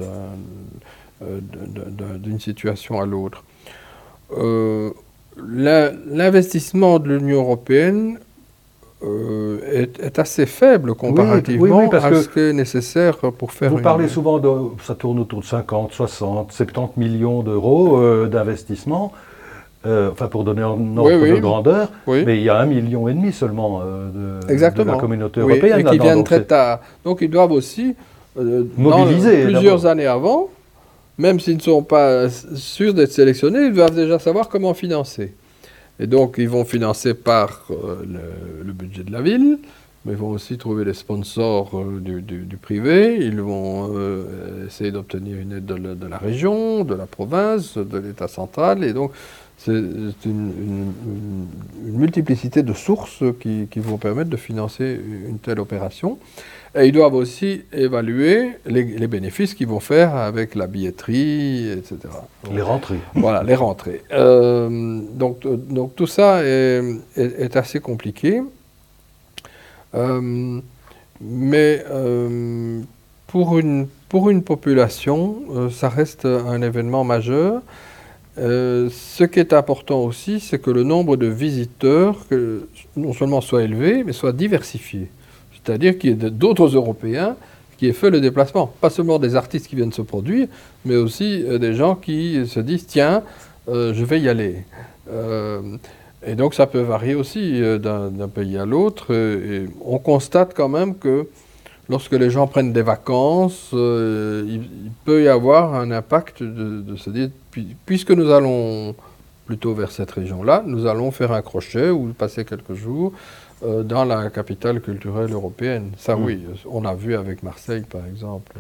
[1.22, 1.40] euh,
[2.18, 3.44] d'une situation à l'autre.
[4.36, 4.90] Euh,
[5.38, 8.18] l'investissement de l'Union européenne
[9.04, 9.60] euh,
[10.00, 13.70] est, assez faible comparativement à ce qui est nécessaire pour faire.
[13.70, 14.50] Vous parlez souvent de.
[14.82, 19.12] Ça tourne autour de 50, 60, 70 millions d'euros d'investissement.
[19.86, 23.14] Euh, enfin pour donner un ordre de grandeur, mais il y a un million et
[23.14, 25.80] demi seulement euh, de, la communauté européenne.
[25.80, 26.80] et qui viennent très tard.
[27.04, 27.96] Donc ils doivent aussi,
[28.40, 30.50] euh, mobiliser plusieurs années avant,
[31.20, 35.34] même s'ils ne sont pas sûrs d'être sélectionnés, ils doivent déjà savoir comment financer.
[36.00, 39.60] Et donc ils vont financer par le, budget de la ville,
[40.04, 41.72] mais ils vont aussi trouver les sponsors
[42.02, 43.94] du, privé, ils vont
[44.66, 48.92] essayer d'obtenir une aide de, de, la région, de la province, de l'État central, et
[48.92, 49.12] donc
[49.58, 49.72] c'est
[50.26, 50.92] une,
[51.84, 56.20] multiplicité de sources qui, vont permettre de financer une telle opération.
[56.78, 61.98] Et ils doivent aussi évaluer les, bénéfices qu'ils vont faire avec la billetterie, etc.
[62.54, 63.00] Les rentrées.
[63.14, 64.02] Voilà, les rentrées.
[64.12, 68.42] Euh, donc, donc tout ça est, assez compliqué.
[69.96, 70.60] Euh,
[71.22, 72.82] mais euh,
[73.28, 77.62] pour, une, pour une population, ça reste un événement majeur.
[78.38, 82.26] Euh, ce qui est important aussi, c'est que le nombre de visiteurs
[82.98, 85.08] non seulement soit élevé, mais soit diversifié.
[85.54, 87.38] C'est-à-dire qu'il y ait d'autres Européens
[87.78, 88.68] qui aient fait le déplacement.
[88.82, 90.48] Pas seulement des artistes qui viennent se produire,
[90.84, 93.24] mais aussi euh, des gens qui se disent tiens,
[93.70, 94.64] euh, je vais y aller.
[96.28, 99.14] et donc ça peut varier aussi d'un pays à l'autre.
[99.86, 101.28] On constate quand même que
[101.90, 107.10] lorsque les gens prennent des vacances, il, peut y avoir un impact de, de se
[107.10, 107.30] dire
[107.86, 108.96] puisque nous allons
[109.46, 113.14] plutôt vers cette région-là, nous allons faire un crochet ou passer quelques jours
[113.64, 115.92] euh, dans la capitale culturelle européenne.
[115.98, 116.26] Ça, hmm.
[116.26, 118.54] oui, on a vu avec Marseille, par exemple.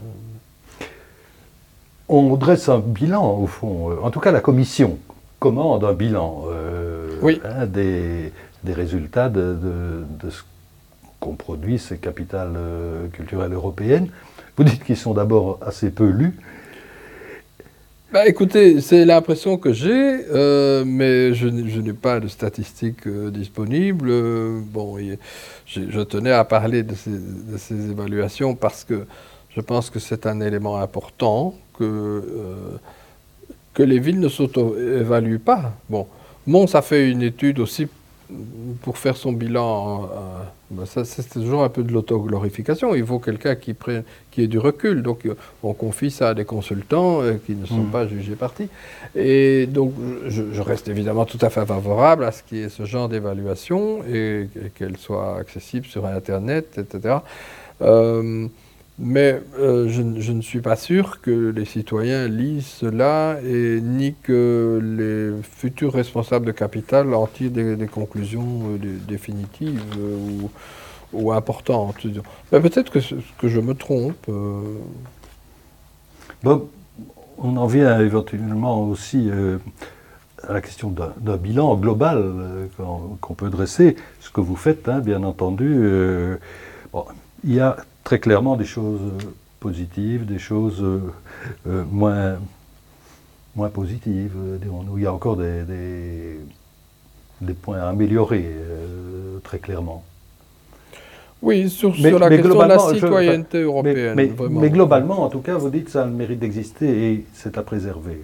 [2.07, 3.91] On dresse un bilan, au fond.
[3.91, 4.97] Euh, en tout cas, la Commission
[5.39, 8.31] commande un bilan euh, hein, des,
[8.65, 9.57] résultats de,
[10.29, 10.43] ce
[11.19, 12.57] qu'ont produit ces capitales
[13.13, 14.09] culturelles européennes.
[14.57, 16.33] Vous dites qu'ils sont d'abord assez peu lus.
[18.15, 24.09] Bah, écoutez, c'est l'impression que j'ai, euh, mais je, n'ai pas de statistiques euh, disponibles.
[24.71, 24.97] bon,
[25.65, 29.05] je, tenais à parler de ces, évaluations parce que
[29.53, 32.77] je pense que c'est un élément important que, euh,
[33.73, 35.73] que les villes ne s'auto-évaluent pas.
[35.89, 36.07] Bon,
[36.47, 37.87] Mons a fait une étude aussi
[38.81, 40.09] pour faire son bilan,
[40.71, 42.95] ben ça, c'est toujours un peu de l'autoglorification.
[42.95, 43.75] Il faut quelqu'un qui,
[44.31, 45.03] qui ait du recul.
[45.03, 47.91] Donc, euh, on confie ça à des consultants euh, qui ne sont mm.
[47.91, 48.67] pas jugés partis.
[49.15, 49.93] Et donc,
[50.27, 54.03] je, reste évidemment tout à fait favorable à ce qu'il y ait ce genre d'évaluation
[54.11, 57.17] et, qu'elle soit accessible sur Internet, etc.
[58.97, 64.79] Mais euh, je, ne suis pas sûr que les citoyens lisent cela et ni que
[64.81, 70.47] les futurs responsables de capital en tirent des, conclusions euh, définitives euh,
[71.11, 72.07] ou, importantes.
[72.53, 72.99] Mais peut-être que,
[73.49, 74.31] je me trompe.
[76.41, 76.69] Bon,
[77.37, 79.29] on en vient éventuellement aussi
[80.47, 83.97] à la question d'un bilan global qu'on peut dresser.
[84.21, 85.81] Ce que vous faites, hein, bien entendu.
[87.43, 89.25] Il y a très clairement des choses euh,
[89.59, 91.01] positives, des choses euh,
[91.67, 92.37] euh, moins,
[93.55, 94.97] moins positives, dirons-nous.
[94.99, 95.63] Il y a encore des,
[97.41, 98.45] des, points à améliorer,
[99.43, 100.03] très clairement.
[101.41, 104.15] Oui, sur, la question de la citoyenneté européenne.
[104.49, 107.57] Mais, globalement, en tout cas, vous dites que ça a le mérite d'exister et c'est
[107.57, 108.21] à préserver.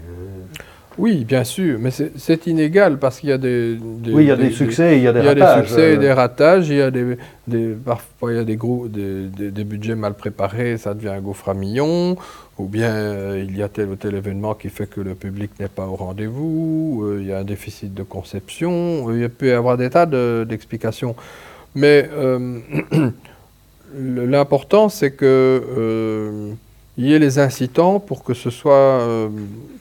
[0.98, 3.78] Oui, bien sûr, mais c'est inégal parce qu'il y a des,
[4.08, 5.38] Oui, il y a des, succès, il y a des ratages.
[5.38, 7.18] Il y a des succès et des ratages, il y a des,
[7.86, 11.54] parfois il y a des, gros, des, budgets mal préparés, ça devient un gouffre à
[11.54, 12.18] millions,
[12.58, 15.52] ou bien euh, il y a tel ou tel événement qui fait que le public
[15.62, 19.48] n'est pas au rendez-vous, euh, il y a un déficit de conception, euh, il peut
[19.48, 21.16] y avoir des tas d'explications.
[21.74, 22.10] mais
[23.96, 26.52] l'important, c'est que
[26.98, 29.30] il y ait les incitants pour que ce soit euh,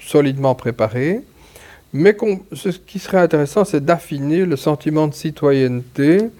[0.00, 1.22] solidement préparé.
[1.92, 2.16] Mais
[2.52, 6.30] ce qui serait intéressant, c'est d'affiner le sentiment de citoyenneté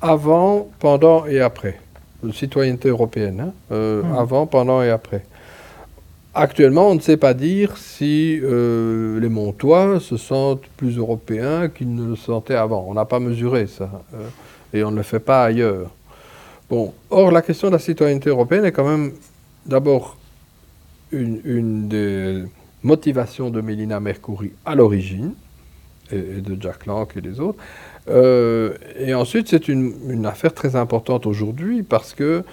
[0.00, 1.78] avant, pendant et après.
[2.24, 4.16] De citoyenneté européenne, hein, euh, hmm.
[4.16, 5.24] avant, pendant et après.
[6.34, 11.94] Actuellement, on ne sait pas dire si euh, les Montois se sentent plus européens qu'ils
[11.94, 12.86] ne le sentaient avant.
[12.88, 13.90] On n'a pas mesuré ça.
[14.72, 15.90] et on ne le fait pas ailleurs.
[16.70, 19.12] Bon, or, la question de la citoyenneté européenne est quand même
[19.66, 20.16] d'abord
[21.12, 22.44] une, des
[22.82, 25.32] motivations de Mélina Mercouri à l'origine,
[26.10, 27.58] et, de Jack Lang et des autres.
[28.08, 32.44] Euh, et ensuite, c'est une, affaire très importante aujourd'hui parce que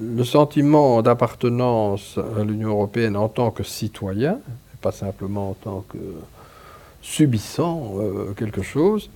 [0.00, 5.84] le sentiment d'appartenance à l'Union européenne en tant que citoyen, et pas simplement en tant
[5.88, 5.98] que
[7.02, 9.10] subissant euh, quelque chose,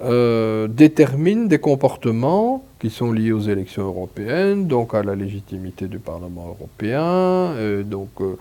[0.00, 5.98] euh, détermine des comportements qui sont liés aux élections européennes, donc à la légitimité du
[5.98, 8.36] Parlement européen, euh, donc euh,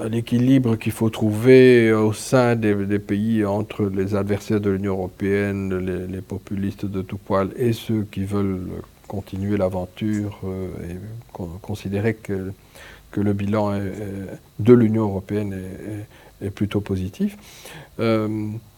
[0.00, 5.76] à, l'équilibre qu'il faut trouver au sein des, pays entre les adversaires de l'Union européenne,
[6.10, 8.66] les, populistes de tout poil et ceux qui veulent
[9.06, 10.40] continuer l'aventure
[10.88, 10.96] et
[11.60, 12.50] considérer que,
[13.10, 13.78] que le bilan
[14.58, 16.06] de l'Union européenne est
[16.54, 17.36] plutôt positif.
[18.00, 18.28] Euh,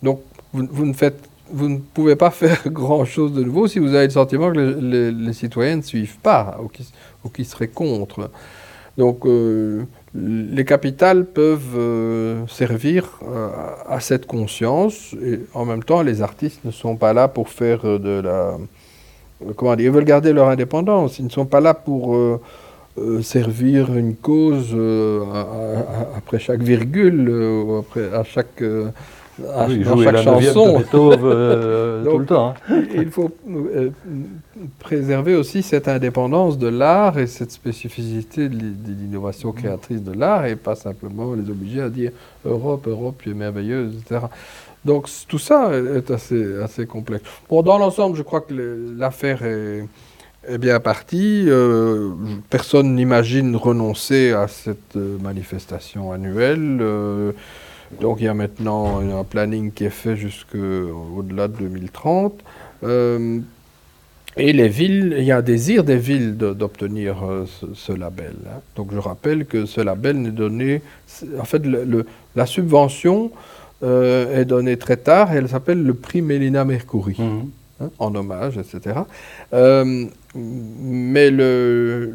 [0.02, 4.58] donc, vous, ne pouvez pas faire grand-chose de nouveau si vous avez le sentiment que
[4.58, 8.30] les, citoyens ne suivent pas ou qui, seraient contre.
[8.96, 9.84] Donc, euh,
[10.14, 13.20] les capitales peuvent euh, servir
[13.88, 17.82] à cette conscience et en même temps, les artistes ne sont pas là pour faire
[17.82, 18.56] de la...
[19.56, 21.20] Comment dire Ils veulent garder leur indépendance.
[21.20, 22.16] Ils ne sont pas là pour
[23.22, 25.22] servir une cause euh,
[26.16, 30.82] après chaque virgule, euh, après, à chaque, à, dans chaque chanson.
[30.90, 32.54] tout le temps.
[32.70, 32.82] Hein.
[32.94, 33.30] Il faut
[34.78, 40.56] préserver aussi cette indépendance de l'art et cette spécificité de l'innovation créatrice de l'art et
[40.56, 42.12] pas simplement les obliger à dire
[42.44, 44.26] Europe, Europe, tu es merveilleuse, etc.
[44.84, 47.24] Donc tout ça est assez, assez complexe.
[47.48, 48.54] Bon, dans l'ensemble, je crois que
[48.96, 49.84] l'affaire est
[50.50, 51.44] eh bien parti.
[51.46, 52.10] Euh,
[52.50, 56.78] personne n'imagine renoncer à cette euh, manifestation annuelle.
[56.80, 57.32] Euh,
[58.00, 62.34] donc il y a maintenant un planning qui est fait jusqu'au-delà de 2030.
[64.36, 67.16] et les villes, il y a un désir des villes d'obtenir
[67.74, 68.34] ce, label.
[68.46, 68.60] Hein.
[68.76, 70.82] Donc je rappelle que ce label n'est donné,
[71.40, 71.62] en fait
[72.36, 73.30] la subvention
[73.82, 77.16] est donnée très tard et elle s'appelle le prix Mélina Mercouri.
[77.18, 77.48] Mmh.
[77.80, 78.96] Hein, en hommage, etc.
[79.52, 82.12] Euh, mais le,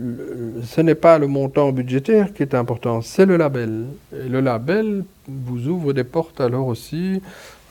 [0.61, 3.85] ce n'est pas le montant budgétaire qui est important, c'est le label.
[4.11, 7.21] Et le label vous ouvre des portes alors aussi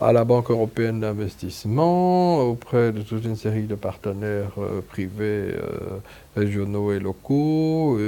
[0.00, 5.98] à la Banque européenne d'investissement, auprès de toute une série de partenaires euh, privés, euh,
[6.34, 7.98] régionaux et locaux,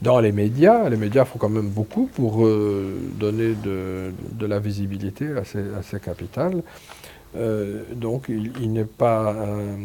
[0.00, 0.88] dans les médias.
[0.88, 2.46] Les médias font quand même beaucoup pour
[3.18, 6.62] donner de, de, la visibilité à ces, à ces capitales.
[7.36, 9.76] Euh, donc il, n'est pas, euh,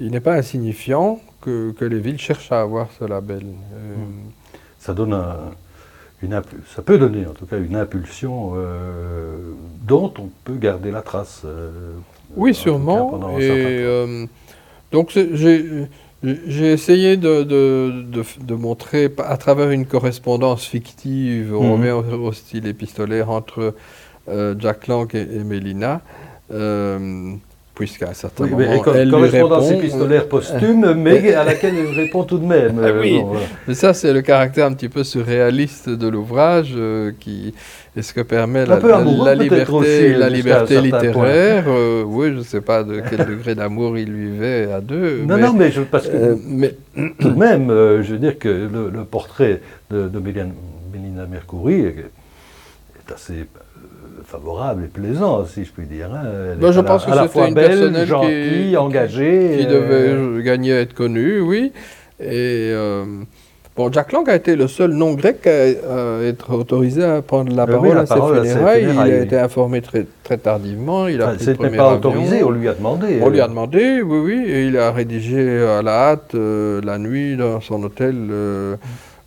[0.00, 3.44] il n'est pas insignifiant que, que, les villes cherchent à avoir ce label.
[3.74, 3.94] Euh,
[4.78, 5.18] Ça donne
[6.22, 6.42] une
[6.74, 8.54] ça peut donner en tout cas une impulsion
[9.86, 11.46] dont on peut garder la trace.
[12.36, 13.38] oui, sûrement.
[13.38, 14.28] Et
[14.92, 15.16] donc
[16.22, 21.92] j'ai essayé de, de, montrer à travers une correspondance fictive, on mhm.
[21.92, 23.74] revient au, style épistolaire entre
[24.28, 26.02] euh, Jack Lang et, Mélina,
[26.52, 27.32] euh,
[27.74, 32.38] puisqu'à un certain moment, mais, elle correspondance épistolaire posthume, mais à laquelle elle répond tout
[32.38, 32.80] de même.
[32.84, 33.22] Ah oui.
[33.66, 36.74] Mais ça, c'est le caractère un petit peu surréaliste de l'ouvrage
[37.20, 37.54] qui
[37.96, 41.64] est ce que permet la, la, liberté, la liberté littéraire.
[41.66, 45.22] Euh, oui, je ne sais pas de quel degré d'amour il vivait à deux.
[45.22, 48.38] Non, non, mais je, parce que euh, mais, tout de même, euh, je veux dire
[48.38, 52.10] que le, portrait de, de Mélina, Mercouri est,
[53.12, 53.46] assez
[54.30, 56.10] favorable et plaisant, si je puis dire.
[56.14, 56.56] Hein.
[56.58, 59.56] Ben, je pense que c'était une belle, gentille, engagée.
[59.58, 61.72] Qui devait gagner à être connue, oui.
[62.20, 62.72] Et
[63.80, 67.96] Bon, Jack Lang a été le seul non-grec à, être autorisé à prendre la parole,
[67.96, 68.88] à, ses funérailles.
[68.92, 71.06] Il a été informé très, très tardivement.
[71.06, 73.20] Il a C'était pas autorisé, on lui a demandé.
[73.22, 74.44] On lui a demandé, oui, oui.
[74.50, 78.76] Et il a rédigé à la hâte, euh, la nuit, dans son hôtel, euh,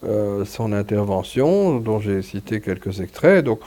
[0.05, 3.45] euh, son intervention, dont j'ai cité quelques extraits.
[3.45, 3.59] Donc,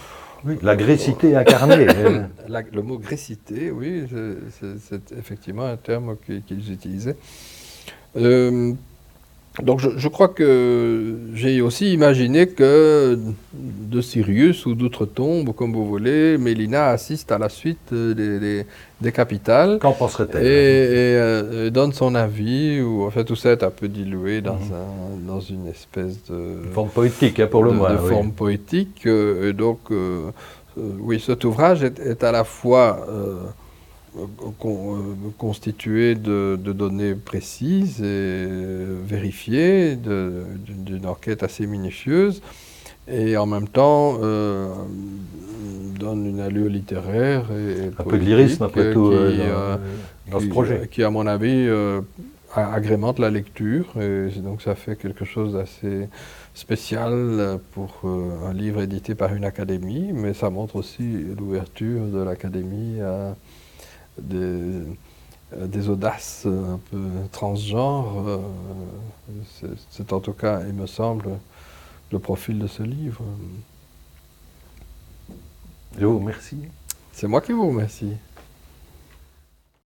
[0.44, 1.86] oui, la grécité incarnée.
[2.48, 4.04] le mot grécité, oui,
[4.80, 6.16] c'est effectivement un terme
[6.46, 7.16] qu'ils utilisaient.
[9.62, 13.18] Donc je, crois que j'ai aussi imaginé que
[13.54, 18.66] de Sirius ou d'outre-tombe, comme vous voulez, Mélina assiste à la suite des,
[19.00, 19.78] des, capitales.
[19.78, 23.88] Qu'en penserait-elle et, euh, donne son avis, ou en fait tout ça est un peu
[23.88, 24.72] dilué dans, mhm.
[24.72, 26.58] un, dans une espèce de...
[26.72, 27.92] forme poétique, hein, pour le moins.
[27.92, 29.06] De forme poétique.
[29.06, 30.30] Euh, et donc, euh,
[30.76, 33.06] oui, cet ouvrage est, est à la fois
[35.38, 38.46] constitué de, données précises et
[39.06, 42.42] vérifiées, d'une enquête assez minutieuse,
[43.08, 44.68] et en même temps euh,
[45.98, 49.76] donne une allure littéraire et, un peu de lyrisme après tout qui, euh,
[50.30, 52.00] dans, ce projet, qui à mon avis euh,
[52.54, 56.08] agrémente la lecture, et donc ça fait quelque chose d'assez
[56.54, 58.00] spécial pour
[58.48, 63.36] un livre édité par une académie, mais ça montre aussi l'ouverture de l'académie à
[64.18, 64.82] des,
[65.54, 67.02] euh, des audaces un peu
[67.32, 68.28] transgenres.
[68.28, 68.38] Euh,
[69.90, 71.38] c'est en tout cas, il me semble,
[72.12, 73.22] le profil de ce livre.
[75.98, 76.62] Je vous remercie.
[77.12, 78.12] C'est moi qui vous remercie.